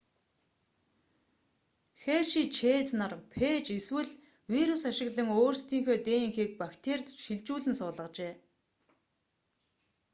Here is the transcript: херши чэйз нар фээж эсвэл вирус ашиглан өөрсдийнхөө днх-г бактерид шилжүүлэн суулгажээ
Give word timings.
херши 2.01 2.43
чэйз 2.57 2.89
нар 2.99 3.13
фээж 3.33 3.65
эсвэл 3.79 4.11
вирус 4.53 4.83
ашиглан 4.91 5.27
өөрсдийнхөө 5.39 5.97
днх-г 6.05 6.43
бактерид 6.61 7.07
шилжүүлэн 7.23 7.73
суулгажээ 7.79 8.33